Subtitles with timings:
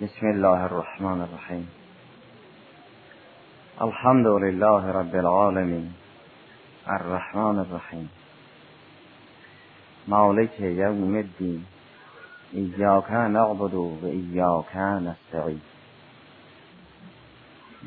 [0.00, 1.68] بسم الله الرحمن الرحیم.
[3.80, 5.94] الحمد لله رب العالمين
[6.86, 8.10] الرحمن الرحیم.
[10.08, 11.64] مالک یوم الدین.
[12.52, 14.72] ایاک نعبد و ایاک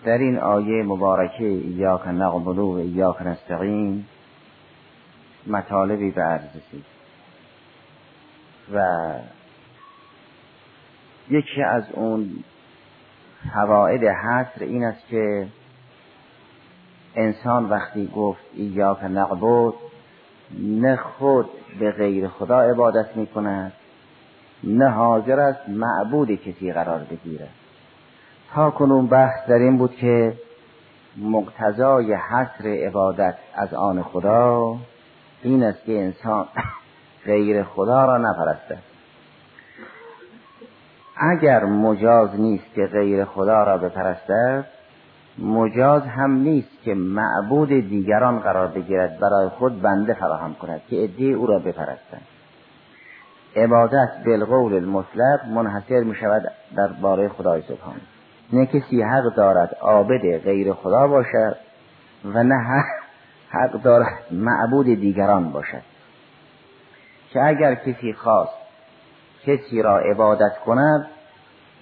[0.05, 4.05] در این آیه مبارکه ایاک نعبد و ایاک نستعین
[5.47, 6.55] مطالبی به عرض
[8.73, 8.79] و
[11.29, 12.43] یکی از اون
[13.53, 15.47] فواید حصر این است که
[17.15, 19.73] انسان وقتی گفت ایاک نعبد
[20.59, 21.49] نه خود
[21.79, 23.73] به غیر خدا عبادت می کند
[24.63, 27.49] نه حاضر است معبود کسی قرار بگیرد.
[28.53, 30.33] تا کنون بحث در این بود که
[31.17, 34.77] مقتضای حصر عبادت از آن خدا
[35.43, 36.45] این است که انسان
[37.25, 38.88] غیر خدا را نپرستد
[41.19, 44.65] اگر مجاز نیست که غیر خدا را بپرستد
[45.37, 51.33] مجاز هم نیست که معبود دیگران قرار بگیرد برای خود بنده فراهم کند که ادعی
[51.33, 52.21] او را بپرستند.
[53.55, 57.99] عبادت بالقول المطلق منحصر می شود در باره خدای سبحانه.
[58.53, 61.55] نه کسی حق دارد عابد غیر خدا باشد
[62.25, 62.83] و نه
[63.49, 65.81] حق دارد معبود دیگران باشد.
[67.29, 68.59] که اگر کسی خواست
[69.45, 71.07] کسی را عبادت کند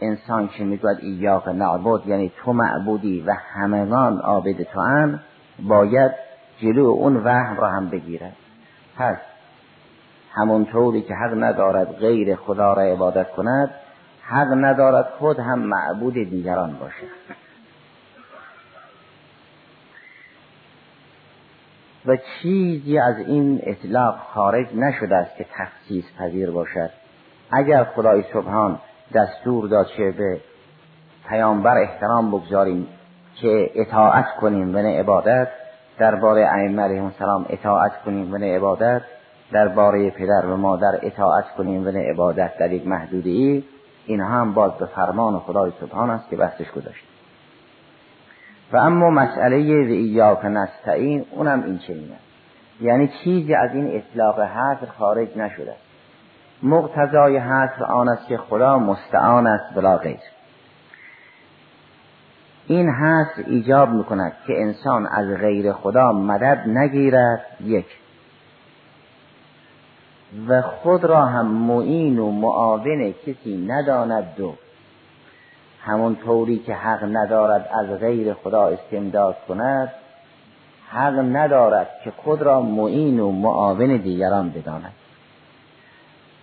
[0.02, 5.20] انسان که می‌گوید؟ ایاق نعبد یعنی تو معبودی و همگان عابد تو هم
[5.60, 6.12] باید
[6.60, 8.36] جلو اون وهم را هم بگیرد.
[8.98, 9.18] پس
[10.32, 13.72] همونطوری که حق ندارد غیر خدا را عبادت کند
[14.22, 17.38] حق ندارد خود هم معبود دیگران باشد.
[22.06, 26.90] و چیزی از این اطلاق خارج نشده است که تخصیص پذیر باشد.
[27.52, 28.80] اگر خدای سبحان
[29.14, 30.42] دستور داد که به
[31.30, 32.88] پیامبر احترام بگذاریم
[33.42, 35.48] که اطاعت کنیم و نه عبادت.
[36.00, 39.02] درباره ائمه علیهم السلام اطاعت کنیم و نه عبادت.
[39.52, 43.64] درباره پدر و مادر اطاعت کنیم و نه عبادت در یک محدوده ای.
[44.06, 47.06] این هم باز به فرمان خدای سبحان است که بحثش گذاشت
[48.72, 52.28] و اما مسئله و ایاک نستعین اونم این چنین است
[52.82, 55.87] یعنی چیزی از این اطلاق حصر خارج نشده است.
[56.64, 60.20] مقتضای حصر آن است که خدا مستعان است بلا غیر.
[62.68, 67.86] این حصر ایجاب می‌کند که انسان از غیر خدا مدد نگیرد یک.
[70.48, 74.54] و خود را هم معین و معاون کسی نداند دو.
[75.82, 79.92] همون طوری که حق ندارد از غیر خدا استمداد کند
[80.90, 84.94] حق ندارد که خود را معین و معاون دیگران بداند.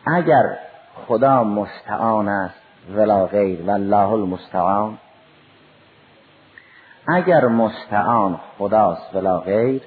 [0.07, 0.59] اگر
[1.07, 2.61] خدا مستعان است
[2.97, 4.99] ولا غیر والله المستعان.
[7.09, 9.83] اگر مستعان خداست ولا غیر.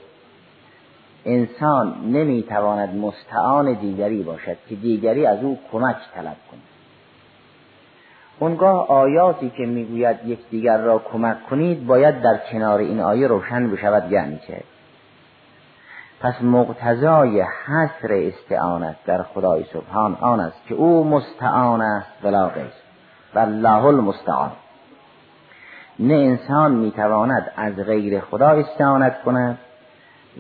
[1.26, 6.62] انسان نمی‌تواند مستعان دیگری باشد که دیگری از او کمک طلب کند.
[8.40, 14.12] اونگاه آیاتی که می‌گوید یکدیگر را کمک کنید باید در کنار این آیه روشن بشود
[14.12, 14.64] یعنی چه؟
[16.22, 20.18] پس مقتضای حصر استعانت در خدای سبحان.
[20.22, 22.72] آن است که او مستعان است ولا غیر.
[23.36, 24.52] والله المستعان.
[26.00, 29.58] نه انسان می‌تواند از غیر خدا استعانت کند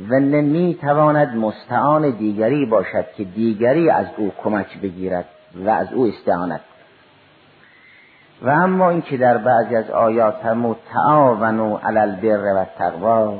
[0.10, 5.26] و نه می‌تواند مستعان دیگری باشد که دیگری از او کمک بگیرد
[5.66, 6.62] و از او استعانت
[8.42, 13.40] و اما اینکه در بعضی از آیات فرمود تعاونوا علی البر و التقوا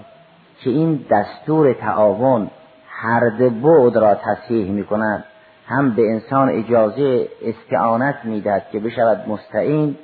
[0.64, 2.50] که این دستور تعاون
[2.88, 5.24] هر بعد را تصحیح می کند
[5.68, 9.98] هم به انسان اجازه استعانت می‌دهد که بشود مستعین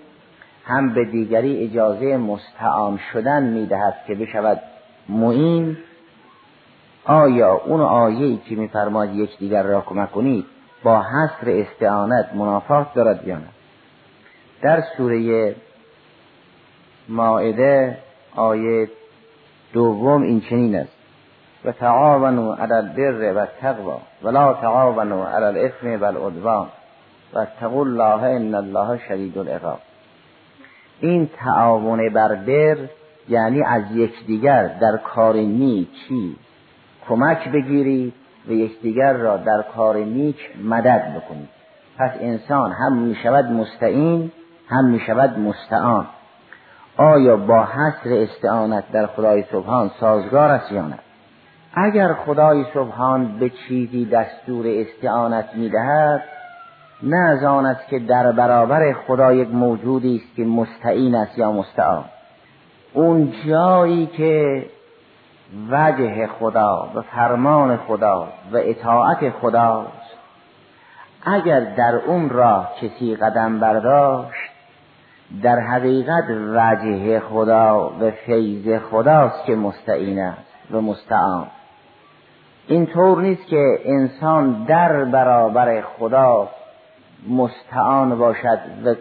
[0.66, 4.62] هم به دیگری اجازه مستعان شدن می‌دهد که بشود
[5.10, 5.78] معین.
[7.06, 10.46] آیا اون آیه که میفرماد یکدیگر را کمک کنید
[10.84, 13.48] با حصر استعانت منافات دارد یا نه؟
[14.62, 15.56] در سوره
[17.10, 17.98] مائده
[18.36, 18.90] آیه
[19.74, 20.92] دوم این چنین است.
[21.66, 26.68] و تعاونوا علی البر و تقوا ولا تعاونوا علی الاثم والعدوان
[27.34, 29.80] و اتقوا الله ان الله شدید العقاب.
[31.00, 32.78] این تعاون بر بر
[33.30, 36.36] یعنی از یکدیگر در کار نیکی
[37.08, 38.14] کمک بگیرید
[38.48, 41.50] و یکدیگر را در کار نیک مدد بکنید
[41.98, 44.32] پس انسان هم می شود مستعین
[44.70, 46.08] هم می شود مستعان.
[46.98, 51.00] آیا با حصر استعانت در خدای سبحان سازگار است یا نه؟
[51.74, 56.24] اگر خدای سبحان به چیزی دستور استعانت می‌دهد
[57.04, 61.52] نه از آن است که در برابر خدا یک موجودی است که مستعین است یا
[61.52, 62.06] مستعان.
[62.94, 64.66] اون جایی که
[65.70, 70.14] وجه خدا و فرمان خدا و اطاعت خداست
[71.26, 74.43] اگر در اون راه کسی قدم برداشت
[75.42, 81.48] در حقیقت وجه خدا و فیض خداست که مستعین است و مستعان.
[82.68, 86.50] این طور نیست که انسان در برابر خدا
[87.30, 88.96] مستعان باشد و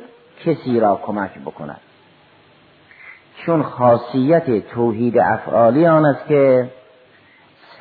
[0.44, 1.80] کسی را کمک بکند.
[3.46, 6.70] چون خاصیت توحید افعالی آن است که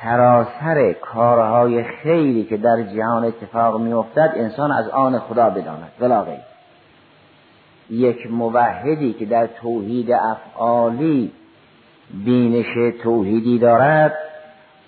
[0.02, 5.92] سراسر کارهای خیلی که در جهان اتفاق میافتد انسان از آن خدا بداند.
[6.00, 6.24] ولا
[7.92, 11.32] یک موحدی که در توحید افعالی
[12.24, 14.14] بینش توحیدی دارد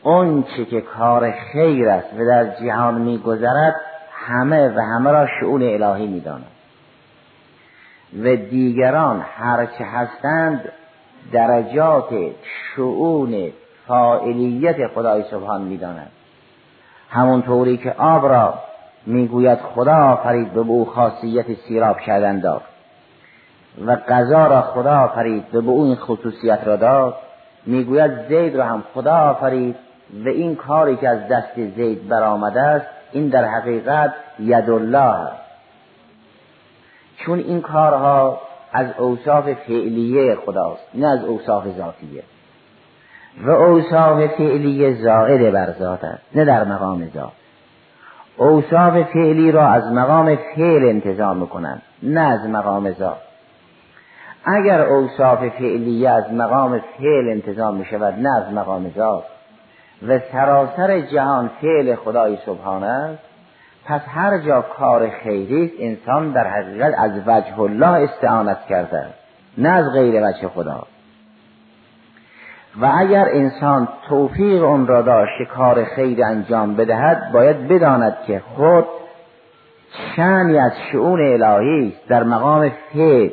[0.02, 3.74] اون چه که کار خیر است و در جهان میگذرد
[4.10, 6.46] همه و همه را شعون الهی می‌داند.
[8.22, 10.72] و دیگران هرچه هستند
[11.32, 12.08] درجات
[12.76, 13.52] شعون
[13.86, 16.10] فاعلیت خدای سبحان می‌داند.
[17.10, 18.54] همونطوری که آب را
[19.06, 22.62] می‌گوید خدا آفرید به او خاصیت سیراب کردن داد.
[23.86, 27.14] و غذا را خدا آفرید به او این خصوصیت را داد.
[27.66, 29.76] می‌گوید زید را هم خدا آفرید
[30.24, 35.44] و این کاری که از دست زید برآمده است این در حقیقت ید الله است.
[37.16, 38.40] چون این کارها
[38.72, 42.22] از اوصاف فعلیه خداست نه از اوصاف ذاتیه.
[43.44, 47.32] و اوصاف فعلیه زائد بر ذات است نه در مقام ذات.
[48.36, 53.33] اوصاف فعلی را از مقام فعل انتظام می‌کنند نه از مقام ذات.
[54.44, 59.24] اگر اوصاف فعلیه از مقام فعل انتظام می شود نه از مقام ذات.
[60.08, 63.22] و سراسر جهان فعل خدای سبحانه است.
[63.84, 69.06] پس هر جا کار خیری انسان در حقیقت از وجه الله استعانت کرده
[69.58, 70.82] نه از غیر وجه خدا.
[72.80, 78.84] و اگر انسان توفیق اون را داشت کار خیر انجام بدهد باید بداند که خود
[80.16, 83.30] شانی از شعون الهی در مقام فعل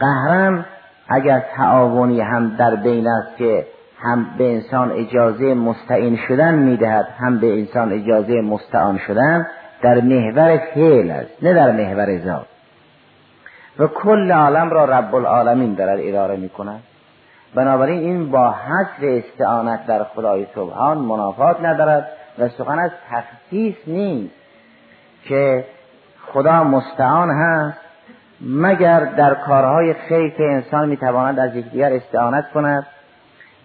[0.00, 0.66] قهرم
[1.08, 3.66] اگر تعاونی هم در بین است که
[4.02, 9.46] هم به انسان اجازه مستعین شدن می‌دهد هم به انسان اجازه مستعان شدن
[9.82, 12.46] در محور فعل است نه در محور ذات.
[13.78, 16.80] و کل عالم را رب العالمین دارد اداره می کند
[17.54, 22.08] بنابراین این با حصر استعانت در خدای سبحان منافات ندارد
[22.38, 24.34] و سخن از تخصیص نیست
[25.24, 25.64] که
[26.32, 27.83] خدا مستعان هست
[28.46, 32.86] مگر در کارهای خیر که انسان می‌تواند از یکدیگر استعانت کند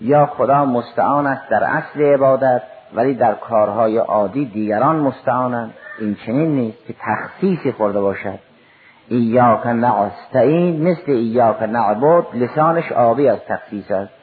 [0.01, 2.61] یا خدا مستعان است در اصل عبادت
[2.95, 8.39] ولی در کارهای عادی دیگران مستعانند؟ این چنین نیست که تخصیصی خورده باشد.
[9.09, 14.13] ایاک نعستعین مثل ایاک نعبد لسانش آبی از تخصیص است.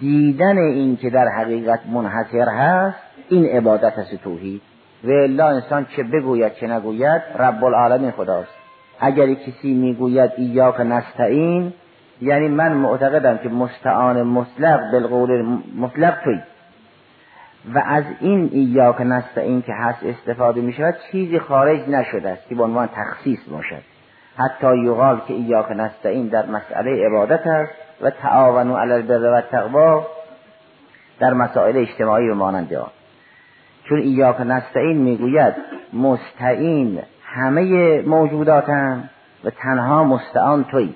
[0.00, 2.98] دیدن این که در حقیقت منحصر هست
[3.28, 4.62] این عبادت است توحید.
[5.04, 8.61] و الا انسان چه بگوید چه نگوید رب العالمین خداست.
[9.00, 11.72] اگر کسی می‌گوید ایاک نستعین
[12.20, 16.40] یعنی من معتقدم که مستعان مطلق بالقول مطلق توی.
[17.74, 22.54] و از این ایاک نستعین که هست استفاده می شود چیزی خارج نشده است که
[22.54, 23.82] به عنوان تخصیص باشد.
[24.36, 30.06] حتی یقال که ایاک نستعین در مسئله عبادت است و تعاونو علی البر و تقوا
[31.20, 32.90] در مسائل اجتماعی و مانند آن.
[33.88, 35.54] چون ایاک نستعین می‌گوید
[35.92, 37.02] مستعین
[37.34, 39.10] همه موجوداتن
[39.44, 40.94] و تنها مستعان توی.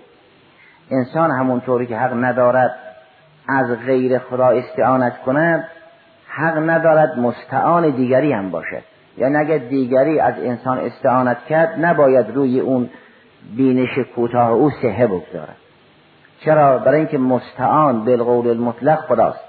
[0.90, 2.76] انسان همونطوری که حق ندارد
[3.48, 5.64] از غیر خدا استعانت کند
[6.28, 8.82] حق ندارد مستعان دیگری هم باشد.
[9.18, 12.90] یعنی اگر دیگری از انسان استعانت کرد نباید روی اون
[13.56, 15.56] بینش کوتاه او سهه بگذارد.
[16.40, 19.44] چرا؟ برای اینکه مستعان بالقول المطلق خداست.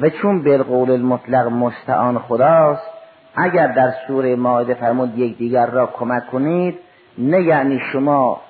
[0.00, 2.91] و چون بالقول المطلق مستعان خداست
[3.36, 6.78] اگر در سوره ماعده فرمود یک دیگر را کمک کنید
[7.18, 8.40] نه یعنی شما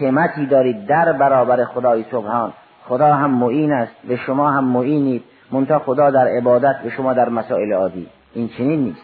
[0.00, 2.52] سمتی دارید در برابر خدای سبحان.
[2.88, 5.24] خدا هم معین است و شما هم معینید.
[5.52, 8.06] منتها خدا در عبادت و شما در مسائل عادی.
[8.34, 9.02] این چنین نیست.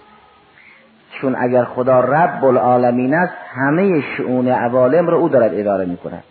[1.21, 6.25] چون اگر خدا رب العالمین است همه شعون عوالم را او دارد اداره می کند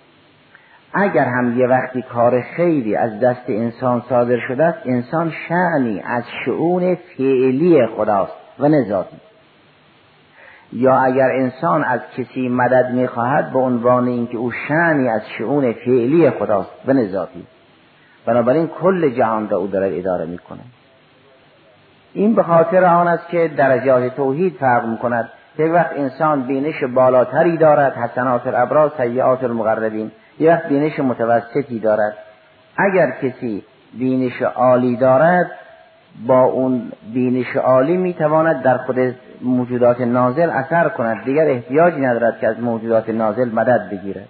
[0.93, 6.24] اگر هم یه وقتی کار خیری از دست انسان صادر شده است انسان شعنی از
[6.45, 8.40] شعون فعلی خداست.
[8.62, 9.03] و
[10.74, 16.30] یا اگر انسان از کسی مدد می‌خواهد به عنوان اینکه او شعنی از شعون فعلی
[16.30, 17.46] خداست و نزادی
[18.25, 20.60] بنابراین کل جهان را او دارد اداره می‌کنه.
[22.13, 25.30] این به خاطر آن است که درجات توحید فرق می‌کند.
[25.58, 30.12] یک وقت انسان بینش بالاتری دارد حسنات الابرار سیعات المقربین.
[30.39, 32.13] یک وقت بینش متوسطی دارد.
[32.77, 33.63] اگر کسی
[33.94, 35.51] بینش عالی دارد
[36.27, 41.25] با اون بینش عالی می‌تواند در خود موجودات نازل اثر کند.
[41.25, 44.27] دیگر احتیاجی ندارد که از موجودات نازل مدد بگیرد.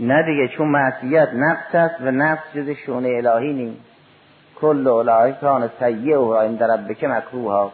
[0.00, 3.80] نه دیگه چون معصیت نفس است و نفس جز شونه الهی نیست.
[4.60, 7.72] کل اولای کان سیعه و عند ربک مکروه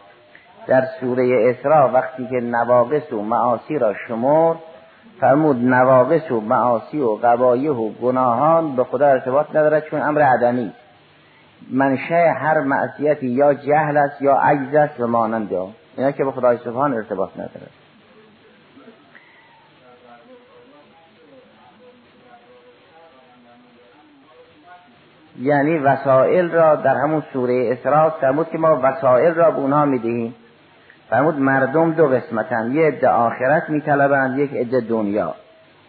[0.67, 4.57] در سوره اسراء وقتی که نواقص و معاصی را شمرد
[5.19, 10.73] فرمود نواقص و معاصی و قبایه و گناهان به خدا ارتباط ندارد چون امر عدمی.
[11.71, 15.49] منشه هر معصیتی یا جهل است یا عجز است و مانند
[15.97, 17.71] اینا که به خدای سبحان ارتباط ندارد.
[25.41, 30.35] یعنی وسائل را در همون سوره اسراء فرمود که ما وسائل را به اونها می‌دهیم.
[31.09, 32.71] فرمود مردم دو قسمتن.
[32.71, 35.35] یه عده آخرت میطلبند یک عده دنیا.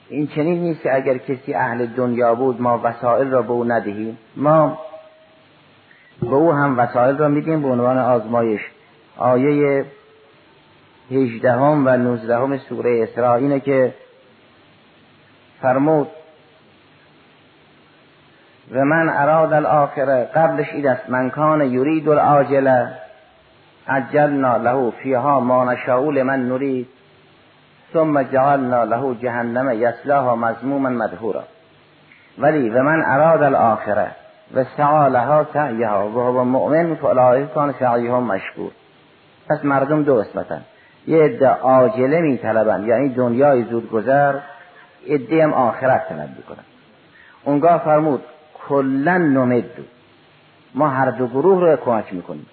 [0.09, 4.19] این چنین نیست که اگر کسی اهل دنیا بود ما وسائل را به او ندهیم.
[4.37, 4.79] ما
[6.21, 8.61] به او هم وسائل را میدیم به عنوان آزمایش.
[9.17, 9.85] آیه
[11.11, 13.95] هجدهم و نوزدهم سوره اسراء اینه که
[15.63, 16.09] فرمود
[18.73, 22.93] و من اراد الاخره قبلش اید است من کان یرید العاجله
[23.91, 26.87] عجلنا له فیها ما نشاء لمن نرید.
[27.93, 31.45] ثم جعلنا له جهنم یصلاها مذموما مدهورا
[32.39, 34.11] ولی و من اراد الاخره
[34.55, 38.71] و سعى لها سعیها و هو مؤمن فاولئک کان سعیهم مشکور.
[39.49, 40.63] پس مردم دو قسمتن.
[41.07, 44.35] یه عده عاجله می طلبن یعنی دنیای زود گذر
[45.09, 46.65] عده هم آخرت طلب می‌کنن.
[47.45, 48.23] اونگاه فرمود
[48.69, 49.83] کلا نمدو
[50.75, 52.47] ما هر دو گروه رو کمک می‌کنیم.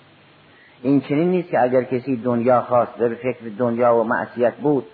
[0.81, 4.85] این چنین نیست که اگر کسی دنیا خواست به فکر دنیا و معصیت بود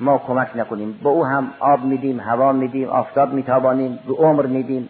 [0.00, 0.98] ما کمک نکنیم.
[1.02, 4.88] به او هم آب میدیم هوا میدیم آفتاب میتابانیم به عمر میدیم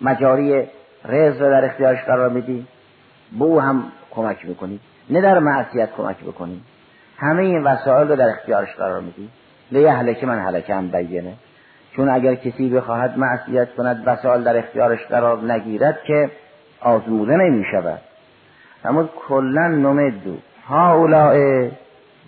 [0.00, 0.68] مجاری
[1.04, 2.68] رو در اختیارش قرار میدیم.
[3.38, 6.64] به او هم کمک می‌کنیم نه در معصیت کمک بکنیم.
[7.18, 9.30] همه این وسایل رو در اختیارش قرار میدیم.
[9.72, 11.32] لیه که من حلکه هم بیینه
[11.96, 16.30] چون اگر کسی بخواهد معصیت کند وسایل در اختیارش قرار نگیرد که
[16.80, 18.00] آزموده نمی شود
[18.86, 20.36] اما کلا نمدو
[20.68, 21.70] ها اولائه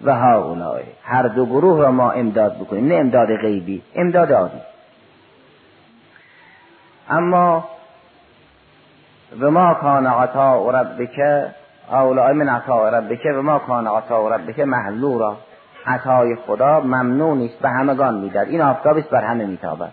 [0.05, 2.89] و ها اولائه هر دو گروه را ما امداد بکنیم.
[2.89, 4.61] نه امداد غیبی امداد عادی.
[7.11, 7.65] اما
[9.41, 11.21] و ما کان عطا ربک
[11.91, 15.37] اولائه من عطا ربک و ما کان عطا ربک محلورا
[15.87, 19.93] عطای خدا ممنوع نیست به همگان می‌داد این آفتاب است بر همه میتابد.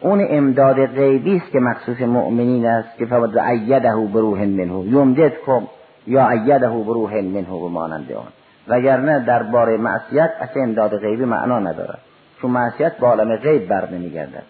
[0.00, 5.30] اون امداد غیبی است که مخصوص مؤمنین است که فقط ایده بروح منه.
[5.46, 5.66] کم
[6.06, 8.32] یا ایده بروح منه و مانند آن.
[8.68, 11.98] وگرنه درباره معصیت اصلا امداد غیبی معنا ندارد.
[12.40, 14.42] چون معصیت با عالم غیب بر نمیگردد.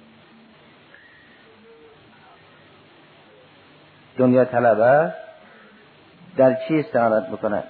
[4.16, 5.12] دنیا طلبه
[6.36, 7.62] در چی استعانت بکنه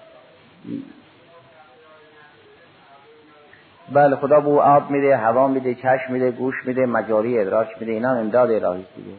[3.92, 8.12] بله خدا به آب میده هوا میده چشم میده گوش میده مجاری ادراک میده اینا
[8.14, 9.16] امداد الهی دیگه.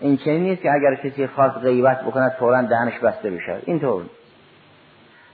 [0.00, 3.56] این چنین نیست که اگر کسی خواست غیبت بکند فورا دهنش بسته بشه.
[3.66, 4.02] اینطور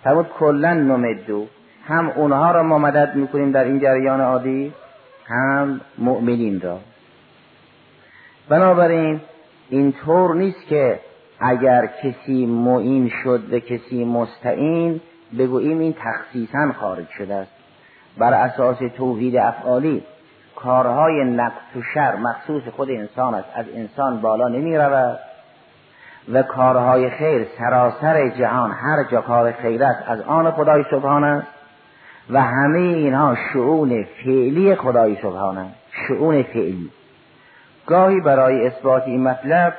[0.04, 1.46] فرمود کلا نمدو.
[1.86, 4.72] هم اونها را ما مدد می‌کنیم در این جریان عادی
[5.26, 6.78] هم مؤمنین را.
[8.48, 9.20] بنابراین
[9.68, 11.00] اینطور نیست که
[11.40, 15.00] اگر کسی معین شد به کسی مستعین
[15.38, 17.59] بگوییم این تخصیصا خارج شده است.
[18.18, 20.02] بر اساس توحید افعالی
[20.56, 25.18] کارهای نقص و شر مخصوص خود انسان است از انسان بالا نمی رود.
[26.32, 31.46] و کارهای خیر سراسر جهان هر جا کار خیر است از آن خدای سبحان است.
[32.30, 35.74] و همه اینها شعون فعلی خدای سبحان است.
[36.08, 36.90] شعون فعلی.
[37.86, 39.74] گاهی برای اثبات این مطلب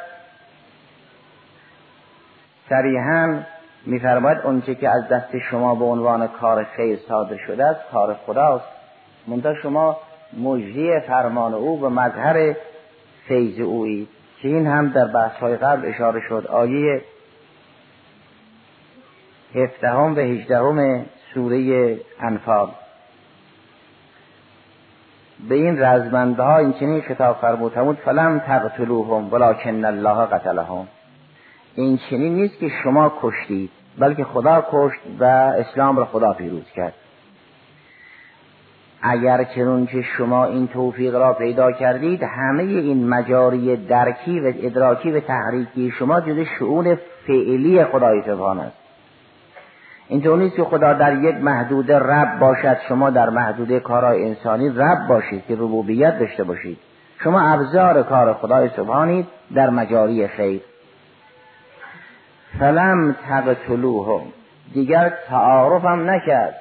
[2.69, 3.39] صریحا
[3.85, 8.65] میفرماید اونچه که از دست شما به عنوان کار خیر صادر شده است کار خداست.
[9.27, 9.97] منتها شما
[10.39, 12.55] مجری فرمان او به مظهر
[13.27, 14.07] فیض اویید
[14.41, 17.01] که این هم در بحث های قبل اشاره شد آیه
[19.55, 22.69] هفدهم و هجدهم سوره انفال.
[25.49, 30.87] به این رزمنده ها این چنین خطاب فرمود فلم تقتلوهم ولکن الله قتلهم.
[31.75, 36.93] این چنین نیست که شما کشتید بلکه خدا کشت و اسلام را خدا پیروز کرد.
[39.01, 45.11] اگر چنون که شما این توفیق را پیدا کردید همه این مجاری درکی و ادراکی
[45.11, 46.97] و تحریکی شما جز شعون
[47.27, 48.77] فعلی خدای سبحان است.
[50.07, 55.07] اینطور نیست که خدا در یک محدود رب باشد شما در محدود کارهای انسانی رب
[55.09, 56.77] باشید که ربوبیت داشته باشید.
[57.23, 60.61] شما ابزار کار خدای سبحانید در مجاری خیر.
[62.59, 64.21] فلم تقتلوهم
[64.73, 66.55] دیگر تعارفم نکرد.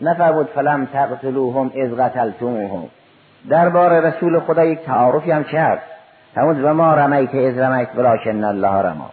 [0.00, 2.88] نفرمود فلم تقتلوهم از قتلتموهم.
[3.48, 5.82] دربار رسول خدا یک تعارفی هم کرد.
[6.34, 9.10] فرمود و ما رمیت از رمیت ولکن الله رما.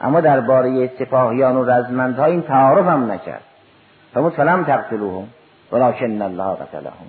[0.00, 3.42] اما درباره سپاهیان و رزمندها این تعارف هم نکرد.
[4.14, 5.28] فرمود فلم تقتلوهم
[5.72, 7.06] ولکن الله قتلهم.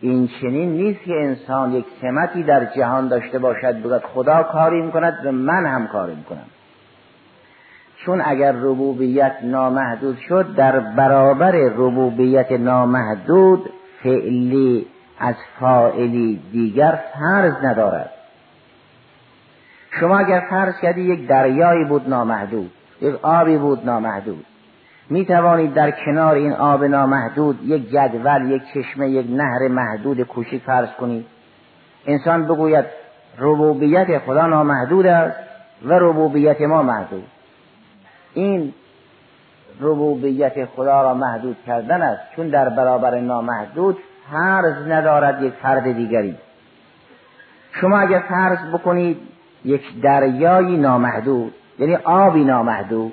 [0.00, 5.26] این چنین نیست که انسان یک سمتی در جهان داشته باشد بگوید خدا کاری می‌کند
[5.26, 6.46] و من هم کاری می‌کنم
[8.04, 13.70] چون اگر ربوبیت نامحدود شد در برابر ربوبیت نامحدود
[14.02, 14.86] فعلی
[15.18, 18.10] از فائلی دیگر فرض ندارد.
[20.00, 22.70] شما اگر فرض کردی یک دریایی بود نامحدود
[23.02, 24.44] یک آبی بود نامحدود
[25.10, 30.62] می توانید در کنار این آب نامحدود یک جدول یک چشمه یک نهر محدود کوچیک
[30.62, 31.26] فرض کنید.
[32.06, 32.84] انسان بگوید
[33.38, 35.38] ربوبیت خدا نامحدود است
[35.84, 37.24] و ربوبیت ما محدود.
[38.36, 38.74] این
[39.80, 42.22] ربوبیت خدا را محدود کردن است.
[42.36, 43.98] چون در برابر نامحدود
[44.32, 46.36] فرض ندارد یک فرد دیگری.
[47.80, 49.18] شما اگر فرض بکنید
[49.64, 53.12] یک دریایی نامحدود یعنی آبی نامحدود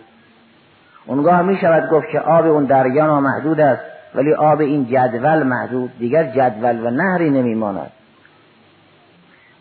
[1.06, 3.82] اونگاه می شود گفت که آب اون دریا نامحدود است
[4.16, 7.92] ولی آب این جدول محدود دیگر جدول و نهری نمیماند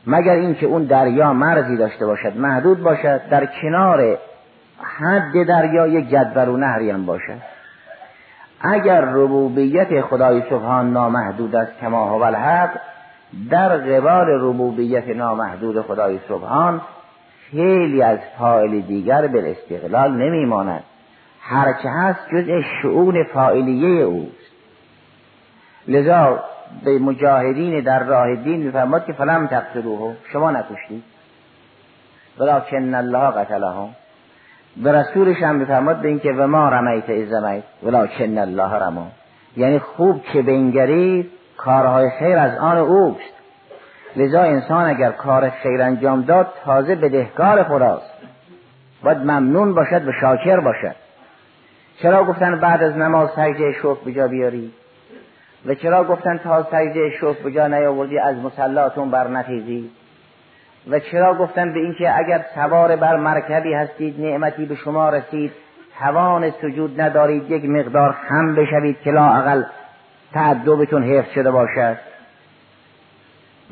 [0.06, 4.18] مگر اینکه اون دریا مرزی داشته باشد محدود باشد در کنار
[4.82, 7.38] حد دریا یک جدول و نهری هم باشد
[8.60, 12.70] اگر ربوبیت خدای سبحان نامحدود است کما هو الحق
[13.50, 16.80] در قبال ربوبیت نامحدود خدای سبحان
[17.50, 20.82] خیلی از فاعل دیگر به استقلال نمیماند.
[21.40, 24.52] هرچه هست جز شعون فاعلیه اوست.
[25.88, 26.44] لذا
[26.84, 30.14] به مجاهدین در راه دین میفرماد که فلم تقتلوه.
[30.32, 31.04] شما نکشتید.
[32.38, 33.88] ولکن الله قتلهم.
[34.76, 39.06] به رسولش هم میفرماد به اینکه و ما رمیت از رمیت ولکن الله رما
[39.56, 43.32] یعنی خوب که بنگرید کارهای خیر از آن اوست.
[44.16, 48.12] لذا انسان اگر کار خیر انجام داد تازه بدهکار خداست.
[49.02, 50.96] باید ممنون باشد و شاکر باشد.
[52.02, 54.72] چرا گفتن بعد از نماز سجده شکر بجا بیاری؟
[55.66, 59.90] و چرا گفتن تا سجده شکر بجا نیاوردی از مسلاتون بر نخیزی
[60.90, 65.52] و چرا گفتن به اینکه اگر سوار بر مرکبی هستید نعمتی به شما رسید.
[65.98, 69.62] توان سجود ندارید یک مقدار خم بشوید که لااقل
[70.32, 71.96] تعدبتون حفظ شده باشد.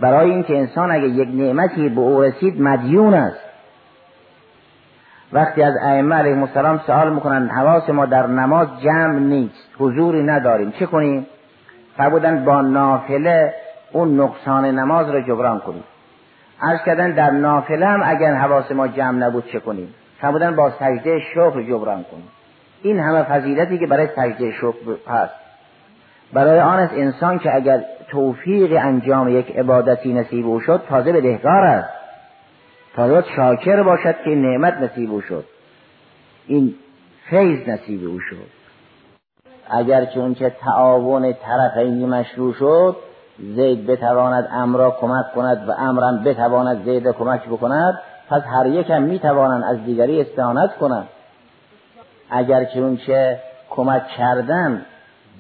[0.01, 3.40] برای اینکه انسان اگر یک نعمتی به او رسید مدیون است.
[5.33, 10.70] وقتی از ائمه علیهم السلام سوال می‌کنن حواس ما در نماز جمع نیست حضوری نداریم
[10.70, 11.27] چه کنیم؟
[11.96, 13.55] فرمودن با نافله
[13.92, 15.85] اون نقصان نماز را جبران کنیم.
[16.62, 21.20] عرض کردن در نافله هم اگر حواس ما جمع نبود چه کنیم؟ فرمودن با سجده
[21.20, 22.29] شکر جبران کنیم.
[22.83, 25.35] این همه فضیلتی که برای سجده شکر هست.
[26.33, 31.20] برای آن است انسان که اگر توفیق انجام یک عبادتی نصیب او شد تازه به
[31.20, 31.88] دهکار است.
[32.96, 35.44] تازه شاکر باشد که نعمت نصیب او شد.
[36.46, 36.75] این
[37.31, 38.61] فیض نصیب او شد.
[39.70, 42.96] اگر چون که تعاون طرفینی مشروع شد
[43.40, 47.98] زید بتواند امر کمک کند و امرم بتواند زید کمک بکند
[48.31, 51.09] پس هر یک می‌توانند از دیگری استعانت کنند.
[52.31, 54.83] اگر که کمک کردن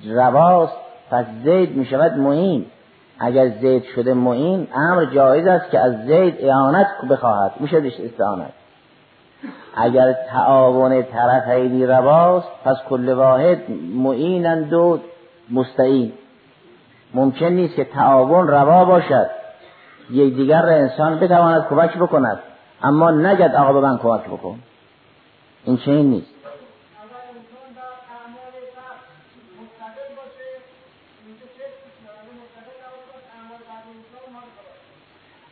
[0.04, 0.76] رواست
[1.10, 2.66] پس زید می شود معین.
[3.18, 8.52] اگر زید شده معین امر جایز است که از زید اعانت بخواهد میشه استعانت.
[9.76, 13.58] اگر تعاون طرفینی رواست پس کل واحد
[13.94, 14.98] معینند و
[15.50, 16.12] مستعین.
[17.14, 19.30] ممکن نیست که تعاون روا باشد.
[20.10, 22.38] یک دیگر را انسان بتواند کمک بکند.
[22.82, 24.58] اما نگد آقا به من کمک بکن.
[25.64, 26.30] این چنین نیست.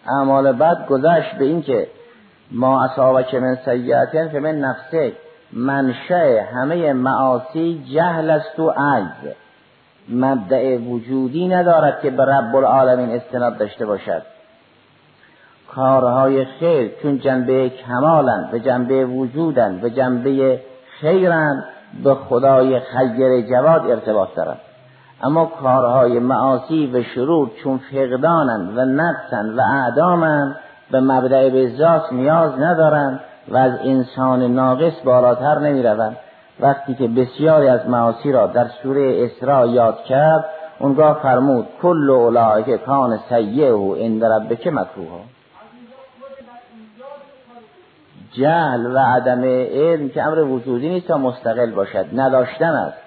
[0.07, 1.89] اعمال بعد گذشت به این که
[2.51, 2.89] ما
[3.23, 5.13] که من سیعتین که من نفسه
[5.53, 9.35] منشه همه معاصی جهل است و عجز.
[10.09, 14.23] مبدع وجودی ندارد که به رب العالمین استناد داشته باشد.
[15.75, 20.61] کارهای خیر چون جنبه کمالن به جنبه وجودن به جنبه
[21.01, 21.65] خیرن
[22.05, 24.61] به خدای خیر جواد ارتباط دارد
[25.23, 30.57] اما کارهای معاصی و شرور چون فقدانند و نقصند و اعدامند
[30.91, 31.73] به مبدع به
[32.13, 35.83] نیاز ندارند و از انسان ناقص بالاتر نمی
[36.61, 40.45] وقتی که بسیاری از معاصی را در سوره اسراء یاد کرد
[40.79, 43.73] اونگاه فرمود کل اولئک کان سیئه
[44.05, 45.21] عند ربک مکروه
[48.33, 52.99] جهل و عدم علم که امر وجودی نیست تا مستقل باشد نداشتن است.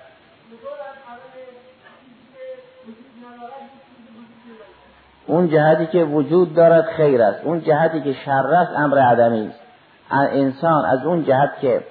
[5.28, 9.60] اون جهتی که وجود دارد خیر است اون جهتی که شر است امر عدمی است.
[10.12, 11.84] انسان از اون جهت که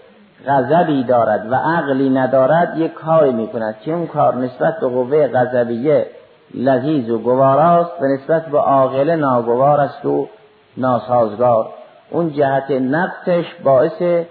[0.46, 6.06] غضبی دارد و عقلی ندارد یک کاری می‌کند که اون کار نسبت به قوه غضبیه
[6.54, 10.28] لذیذ و گواراست و نسبت به عاقله ناگوار است و
[10.76, 11.68] ناسازگار.
[12.10, 14.26] اون جهت نقصش باعث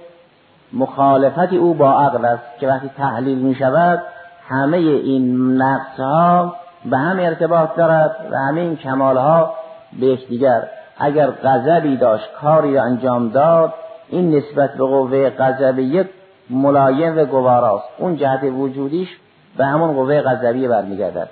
[0.74, 4.04] مخالفت او با عقل است که وقتی تحلیل می شود
[4.48, 9.54] همه این نقص ها به هم ارتباط دارد و همه این کمال ها
[10.00, 10.64] به یکدیگر.
[10.98, 13.74] اگر غضبی داشت کاری را انجام داد
[14.10, 16.10] این نسبت به قوه غضبیه
[16.50, 19.10] ملایم و گواراست اون جهت وجودیش
[19.58, 21.30] به همون قوه غضبیه برمیگردد.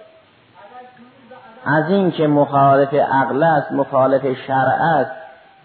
[1.65, 5.11] از این که مخالف عقل است مخالف شرع است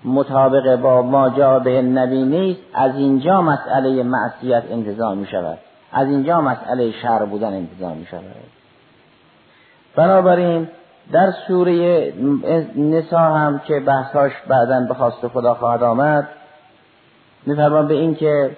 [0.04, 5.58] مطابق با ما جا به نبی نیست از اینجا مسئله معصیت انتظام می شود
[5.92, 8.22] از اینجا مسئله شر بودن انتظام می شود
[9.96, 10.68] بنابراین
[11.12, 12.12] در سوره
[12.76, 16.28] نسا هم که بحثاش بعدا به خواست خدا خواهد آمد
[17.46, 18.56] میفرمان به این که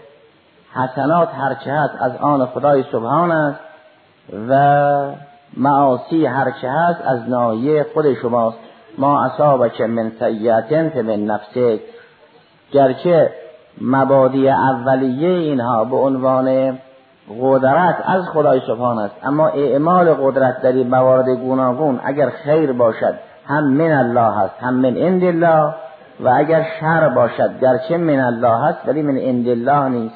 [0.75, 3.61] حسنات هرچه هست از آن خدای سبحان است
[4.49, 5.13] و
[5.57, 8.59] معاصی هرچه هست از نایه خود شماست.
[8.99, 11.81] ما اصابک من سیعتن من نفسک.
[12.73, 13.31] گرچه
[13.81, 16.79] مبادی اولیه اینها به عنوان
[17.41, 23.15] قدرت از خدای سبحان است اما اعمال قدرت در این موارد گوناگون اگر خیر باشد
[23.47, 25.75] هم من الله است هم من عند الله.
[26.21, 30.15] و اگر شر باشد گرچه من الله هست ولی من عند الله نیست.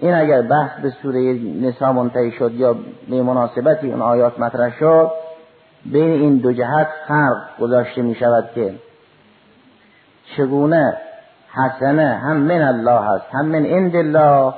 [0.00, 2.76] این اگر بحث به سوره نسا منتهی شد یا
[3.10, 5.10] به مناسبتی اون آیات مطرح شد
[5.86, 8.74] بین این دو جهت فرق گذاشته می شود که
[10.36, 10.96] چگونه
[11.52, 14.54] حسنه هم من الله هست هم من عند الله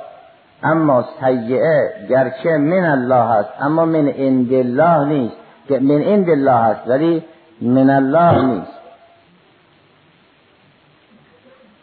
[0.63, 5.35] اما سیعه گرچه من الله هست اما من عند الله نیست.
[5.67, 7.23] که من عند الله هست ولی
[7.61, 8.80] من الله نیست.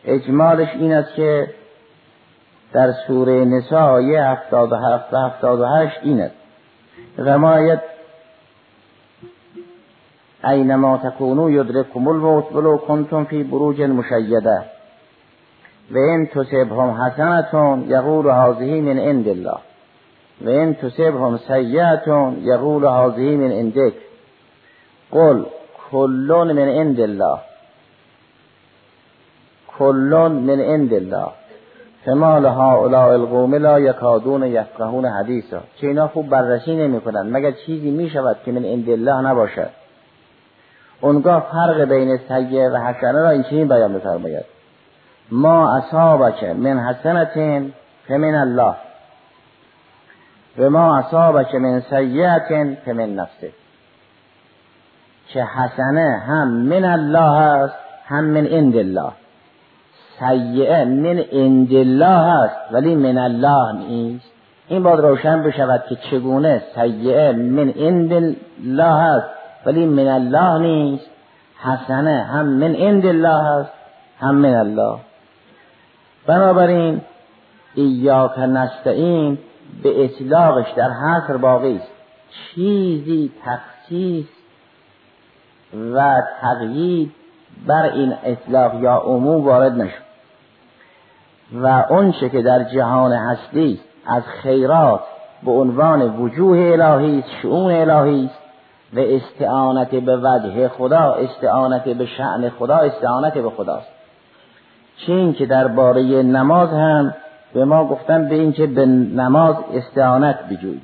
[0.09, 1.49] اجمالش این است که
[2.73, 6.35] در سوره نساء آیه 77 و 78 این است.
[7.17, 7.81] فرماید
[10.45, 14.65] اینما تکونو یدرککم الموت ولو کنتم فی بروج مشیده.
[15.91, 19.59] و این تصبهم حسنتون یقول هذه من عند الله.
[20.41, 23.95] و این تصبهم سیئتون یقول هذه من عندک.
[25.11, 25.45] قل
[25.91, 27.39] کلون من عند الله.
[29.79, 31.29] کلون من عند الله.
[32.05, 35.61] فما هؤلاء القوم لا یکادون یفقهون حدیثا.
[35.81, 39.71] چه اینا خوب بررسی نمی کنند مگر چیزی می شود که من عند الله نباشد؟
[41.01, 44.45] اونگاه فرق بین سیه و حسنه را این چنین بیان بفرماید
[45.31, 47.73] ما اصابک من حسنتین
[48.09, 48.75] فمن الله.
[50.59, 53.53] و ما اصابک من سیعتین فمن نفسه.
[55.29, 57.75] که حسنه هم من الله است
[58.07, 59.13] هم من عند الله.
[60.19, 61.25] سیعه من
[61.71, 64.31] الله است ولی من الله نیست.
[64.69, 69.27] این باید روشن بشود که چگونه سیعه من عند الله است
[69.67, 71.07] ولی من الله نیست.
[71.59, 73.73] حسنه هم من عند الله است
[74.21, 74.99] هم من الله.
[76.27, 77.01] بنابراین
[77.75, 79.39] ایاک نستعین
[79.83, 81.89] به اطلاقش در حصر باقی است.
[82.31, 84.27] چیزی تخصیص
[85.95, 87.13] و تقیید
[87.67, 90.08] بر این اطلاق یا عموم وارد نشد.
[91.53, 95.01] و اونچه که در جهان هستی از خیرات
[95.43, 98.39] به عنوان وجوه الهی است شعون الهی است
[98.93, 103.89] و استعانت به وجه خدا استعانت به شعن خدا استعانت به خداست.
[104.97, 107.15] چین که درباره نماز هم
[107.55, 110.81] به ما گفتن به این که به نماز استعانت بجوی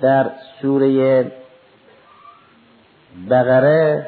[0.00, 0.30] در
[0.62, 1.24] سوره
[3.30, 4.06] بقره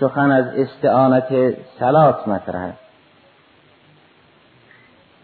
[0.00, 2.72] سخن از استعانت سلات مطرح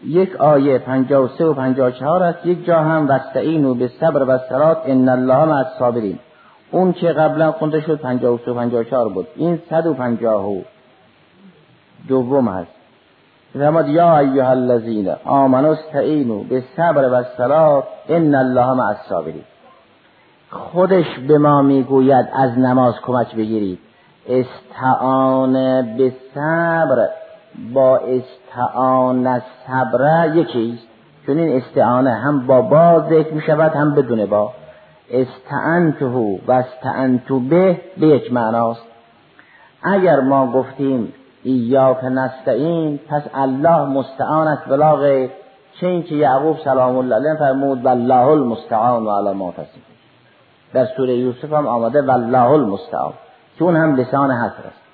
[0.05, 2.45] یک آیه 53 و 54 است.
[2.45, 6.19] یک جا هم وستعینو به صبر و سلات ان الله مع الصابرین
[6.71, 9.27] اون که قبلا خونده شد 53 و 54 بود.
[9.35, 10.55] این 150
[12.07, 12.71] دوم هست
[13.53, 19.43] فرماد یا ایها الذین آمنوا استعینوا به صبر و سلات ان الله مع الصابرین
[20.49, 23.79] خودش به ما می‌گوید از نماز کمک بگیرید.
[24.29, 25.53] استعان
[25.97, 27.09] به صبر
[27.73, 30.87] با استعان صبر یکیست
[31.25, 34.53] چون این استعانه هم با با ذکر می شود هم بدون با.
[35.11, 38.81] استعنته و استعنتو به به یک معناست
[39.83, 45.29] اگر ما گفتیم ایاک نستعین پس الله مستعان است بلا غیر
[45.79, 49.53] چه اینکه یعقوب سلام الله علیه فرمود والله المستعان و علی ما
[50.73, 53.13] در سوره یوسف هم آمده والله المستعان.
[53.59, 54.88] چون هم لسان حسر است.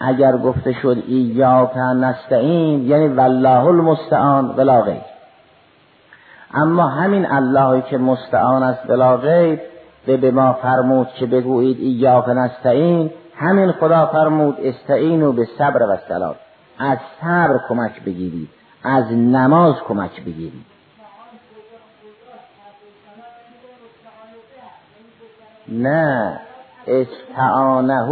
[0.00, 5.00] اگر گفته شد ایاک نستعین یعنی والله المستعان بلا غیر.
[6.54, 9.60] اما همین اللهی که مستعان است بلا غیر
[10.06, 15.96] به به ما فرمود که بگویید ایاک نستعین همین خدا فرمود استعینو به صبر و
[16.08, 16.34] سلام
[16.78, 18.48] از صبر کمک بگیرید
[18.84, 20.66] از نماز کمک بگیرید.
[25.68, 26.40] نه.
[26.86, 28.02] استعانه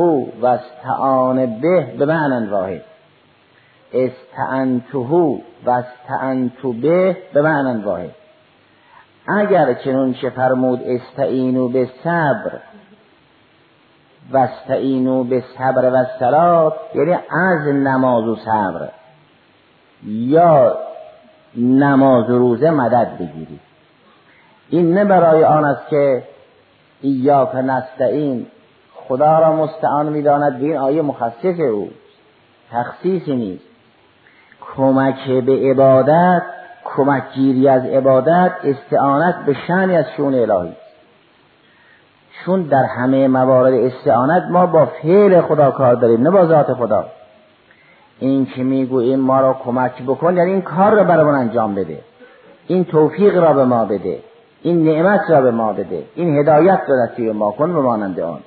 [0.40, 2.82] و استعان به به معنی واحد.
[3.92, 8.10] استعنته و استعنتو به به معنی واحد.
[9.28, 12.52] اگر چنون چه فرمود استعینو به صبر
[14.32, 18.88] و استعینو به صبر و سلات یعنی از نماز و صبر
[20.04, 20.76] یا
[21.56, 23.60] نماز و روزه مدد بگیرید.
[24.70, 26.22] این نه برای آن است که
[27.00, 28.46] ایاک نستعین
[29.08, 30.62] خدا را مستعان می‌داند.
[30.62, 31.90] این آیه مخصص او.
[32.72, 33.64] تخصیصی نیست.
[34.76, 36.42] کمک به عبادت
[36.84, 40.72] کمک گیری از عبادت استعانت به شنی از شون الهی.
[42.44, 47.06] چون در همه موارد استعانت ما با فعل خدا کار داریم نه با ذات خدا.
[48.18, 51.98] این که می‌گوییم ما را کمک بکن یعنی این کار را برامون انجام بده.
[52.66, 54.18] این توفیق را به ما بده.
[54.62, 56.02] این نعمت را به ما بده.
[56.14, 58.40] این هدایت را نصیب ما کن به مانند آن.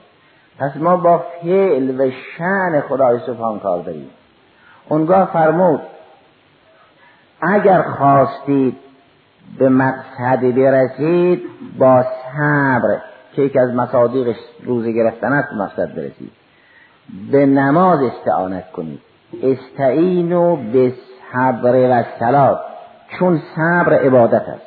[0.60, 4.10] پس ما با فعل و شن خدای سبحان کار داریم.
[4.90, 5.82] اونگاه فرمود
[7.42, 8.78] اگر خواستید
[9.60, 11.42] به مقصد برسید
[11.80, 12.98] با صبر
[13.34, 16.32] که یکی از مصادیق روزه گرفتن است مقصد برسید.
[17.32, 19.00] به نماز استعانت کنید.
[19.44, 20.94] استعینو به
[21.34, 22.60] صبر و سلات
[23.20, 24.66] چون صبر عبادت است.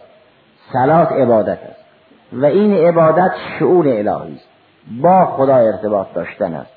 [0.73, 1.81] سلات عبادت است.
[2.33, 4.50] و این عبادت شعور الهی است.
[4.91, 6.71] با خدا ارتباط داشتن است.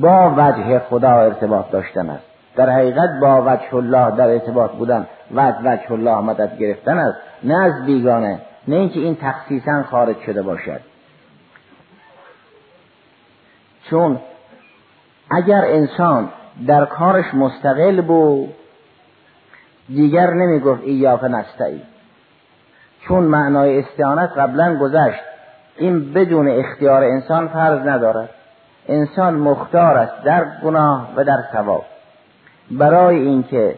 [0.00, 2.24] با وجه خدا ارتباط داشتن است.
[2.56, 7.18] در حقیقت با وجه الله در ارتباط بودن و وجه الله مدد گرفتن است.
[7.44, 8.38] نه از بیگانه
[8.68, 10.80] نه اینکه این تخصیصا خارج شده باشد.
[13.90, 14.18] چون
[15.30, 16.28] اگر انسان
[16.66, 18.54] در کارش مستقل بود
[19.88, 21.82] دیگر نمی گفت ایاک نستعی
[23.08, 25.20] چون معنای استعانت قبلا گذشت.
[25.78, 28.28] این بدون اختیار انسان فرض ندارد.
[28.88, 31.84] انسان مختار است در گناه و در ثواب.
[32.70, 33.74] برای اینکه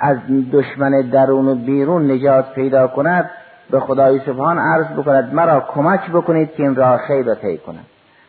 [0.00, 0.16] از
[0.52, 3.30] دشمن درون و بیرون نجات پیدا کند
[3.70, 7.84] به خدای سبحان عرض بکند مرا کمک بکنید که این راه خیر را طی کنم.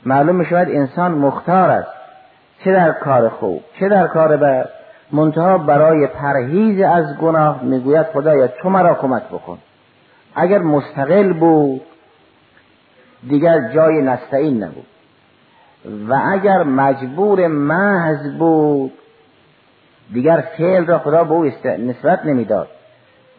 [0.06, 1.92] معلوم می شود انسان مختار است.
[2.63, 4.70] چه در کار خوب چه در کار بد.
[5.12, 9.58] منتها برای پرهیز از گناه می‌گوید خدایا تو مرا کمک بکن.
[10.36, 11.82] اگر مستقل بود
[13.27, 14.86] دیگر جای نستعین نبود.
[16.10, 18.91] و اگر مجبور محض بود
[20.13, 22.67] دیگر فعل را خدا به او نسبت نمی‌داد.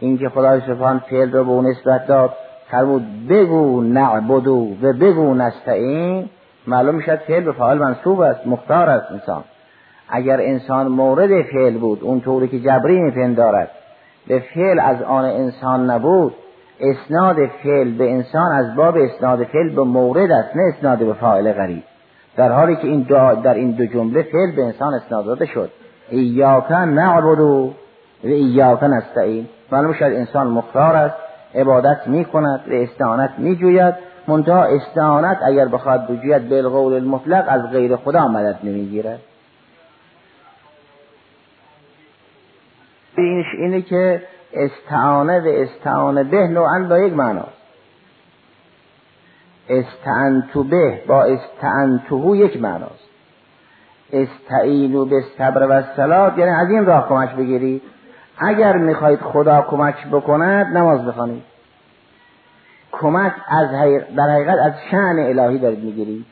[0.01, 2.33] اینکه خدای سبحان فعل را به او نسبت داد
[2.71, 6.29] فرمود بگو نعبدو و بگو نستعین
[6.67, 9.45] معلوم می‌شد فعل به فعال منصوب است مختار است انسان.
[10.09, 13.71] اگر انسان مورد فعل بود اون طوری که جبری میپندارد.
[14.27, 16.35] به فعل از آن انسان نبود
[16.81, 21.53] اسناد فعل به انسان از باب اسناد فعل به مورد است نه اسناد به فاعل
[21.53, 21.83] غریب.
[22.37, 23.03] در حالی که این
[23.43, 25.71] در این دو جمله فعل به انسان اسناد داده شد.
[26.11, 27.75] ایاک نعبد و
[28.23, 29.49] ایاک نستعین.
[29.73, 31.17] معلوم شد انسان مختار است
[31.55, 33.95] عبادت می کند و استعانت می جوید
[34.29, 39.21] منتها استعانت اگر بخواد بجوید بالقول المطلق از غیر خدا مدد نمی‌گیرد.
[43.17, 47.61] اینش اینه که استعانه و استعانه به نوعا با یک معناست
[49.71, 53.11] استعنتو به با استعنتو یک معناست.
[54.13, 57.83] استعینو به صبر و سلات یعنی از این راه کمک بگیرید
[58.39, 61.43] اگر می‌خواهید خدا کمک بکند نماز بخوانید.
[62.93, 63.71] کمک از
[64.17, 66.27] در حقیقت از شعن الهی دارید می‌گیرید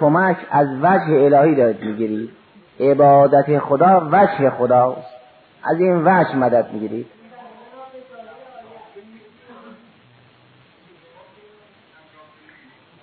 [0.00, 2.30] کمک از وجه الهی دارید می‌گیرید
[2.80, 5.19] عبادت خدا وجه خداست.
[5.62, 7.06] از این وجه مدد می‌گیرید.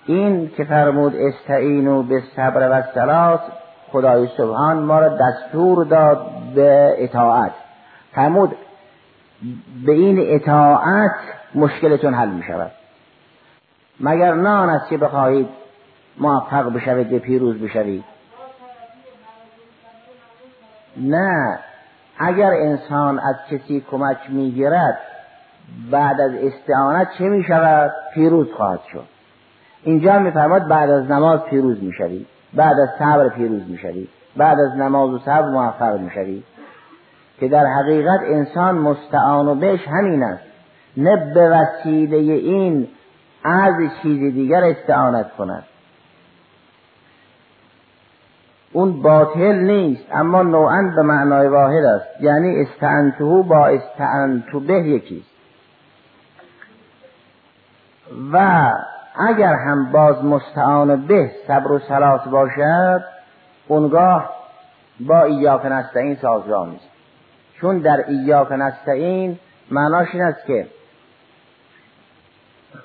[0.06, 3.40] این که فرمود استعینو به صبر و سلات
[3.92, 7.52] خدای سبحان ما را دستور داد به اطاعت.
[8.12, 8.56] فرمود
[9.86, 11.14] به این اطاعت
[11.54, 12.72] مشکلتون حل می شود
[14.00, 15.48] مگر نان است که بخواهید
[16.16, 18.04] موفق بشوید به پیروز بشوید؟
[20.96, 21.58] نه.
[22.18, 24.98] اگر انسان از کسی کمک می‌گیرد
[25.90, 29.04] بعد از استعانت چه می شود؟ پیروز خواهد شد.
[29.82, 35.10] اینجا میفرماد بعد از نماز پیروز می‌شوید بعد از صبر پیروز می‌شوید بعد از نماز
[35.10, 36.44] و صبر موفق می‌شوید
[37.40, 40.44] که در حقیقت انسان مستعان و بهش همین است.
[40.96, 42.88] نه به وسیله این
[43.44, 45.64] از چیز دیگر استعانت کند.
[48.72, 52.20] اون باطل نیست اما نوعا به معنای واحد است.
[52.20, 55.30] یعنی استعنتو با استعنتو به یکیست.
[58.32, 58.70] و
[59.28, 63.04] اگر هم باز مستعان به صبر و سلاس باشد
[63.68, 64.30] اونگاه
[65.00, 66.88] با ایاک نستعین سازگار نیست.
[67.60, 69.38] چون در ایاک نستعین
[69.70, 70.66] معناش این است که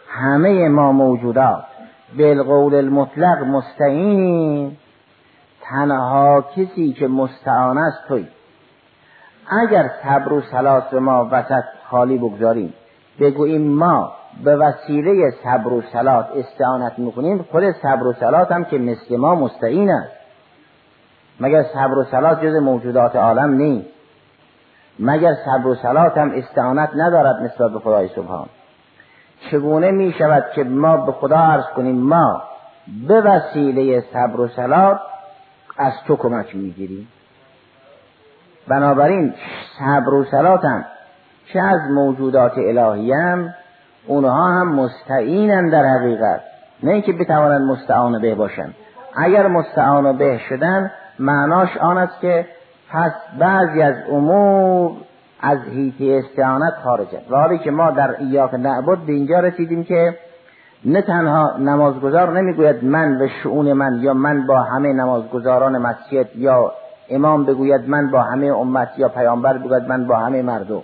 [0.09, 1.63] همه ما موجودات
[2.17, 4.77] بالقول المطلق مستعین
[5.69, 8.27] تنها کسی که مستعان است توی.
[9.61, 12.73] اگر صبر و سلاس ما وسط خالی بگذاریم
[13.19, 14.11] بگوییم ما
[14.43, 19.35] به وسیله صبر و سلات استعانت می‌کنیم خود صبر و سلات هم که مثل ما
[19.35, 20.11] مستعین است.
[21.39, 23.87] مگر صبر و سلات جز موجودات عالم نیست؟
[24.99, 28.47] مگر صبر و سلات هم استعانت ندارد نسبت به خدای سبحان؟
[29.51, 32.41] چگونه می شود که ما به خدا عرض کنیم ما
[33.07, 34.99] به وسیله صبر و سلات
[35.77, 37.07] از تو کمک می‌گیریم.
[38.67, 39.33] بنابراین
[39.79, 40.85] صبر و سلات هم
[41.53, 43.53] چه از موجودات الهی هم
[44.07, 46.41] اونها هم مستعینن در حقیقت.
[46.83, 48.73] نه اینکه بتوانند مستعان به باشن.
[49.15, 52.45] اگر مستعان به شدن معناش آن است که
[52.91, 54.91] پس بعضی از امور
[55.41, 60.17] از هیتی استعانت خارجه و که ما در ایاک نعبد به اینجا رسیدیم که
[60.85, 66.73] نه تنها نمازگزار نمی‌گوید من به شعون من یا من با همه نمازگزاران مسجد یا
[67.09, 70.83] امام بگوید من با همه امت یا پیامبر بگوید من با همه مردم.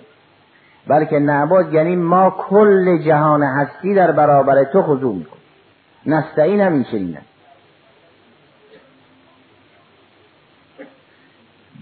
[0.88, 5.40] بلکه نعبد یعنی ما کل جهان هستی در برابر تو خضوع می‌کنیم
[6.06, 7.18] نستعین هم این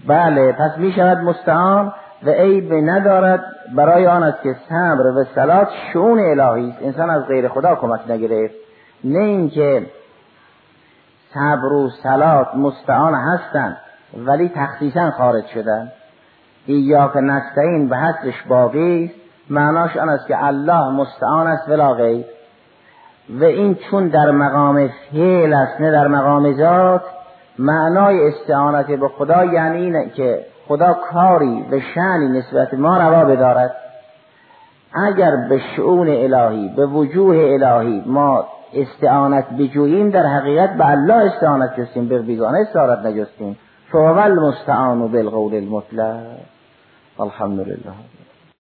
[0.07, 1.93] بله پس می شود مستعان.
[2.23, 3.43] و عیب ندارد
[3.75, 6.77] برای آن است که صبر و سلات شون الهی است.
[6.81, 8.55] انسان از غیر خدا کمک نگرفت.
[9.03, 9.85] نه اینکه
[11.33, 13.77] صبر و سلات مستعان هستند
[14.17, 15.91] ولی تخصیصا خارج شدن.
[16.65, 19.13] ایاک نستعین به حسش باقی است.
[19.49, 21.95] معناش آن است که الله مستعان است ولا
[23.29, 27.01] و این چون در مقام فعل است نه در مقام ذات.
[27.59, 33.75] معنای استعانت به خدا یعنی اینه که خدا کاری و شعنی نسبت ما روا بدارد.
[34.93, 41.79] اگر به شعون الهی به وجوه الهی ما استعانت بجوییم در حقیقت به الله استعانت
[41.79, 43.57] جستیم به بیگانه استعانت نجستیم.
[43.91, 46.23] فهو المستعان بالقول المطلق.
[47.19, 48.18] الحمد لله